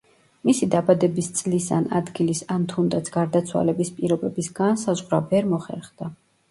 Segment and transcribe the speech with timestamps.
[0.49, 6.15] მისი დაბადების წლის ან ადგილის ან თუნდაც გარდაცვალების პირობების განსაზღვრა ვერ მოხერხდა.